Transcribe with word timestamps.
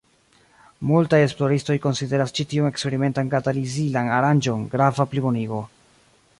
Multaj 0.91 1.19
esploristoj 1.25 1.75
konsideras 1.83 2.33
ĉi 2.39 2.45
tiun 2.53 2.71
eksperimentan 2.71 3.31
katalizilan 3.35 4.13
aranĝon 4.21 4.67
grava 4.75 5.11
plibonigo. 5.13 5.65